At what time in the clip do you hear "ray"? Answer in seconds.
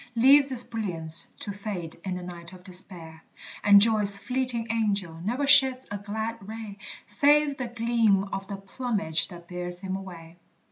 6.41-6.79